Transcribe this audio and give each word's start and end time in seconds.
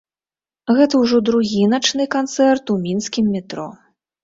Гэта 0.79 1.01
ўжо 1.01 1.19
другі 1.27 1.61
начны 1.75 2.09
канцэрт 2.17 2.65
у 2.77 2.81
мінскім 2.89 3.31
метро. 3.37 3.71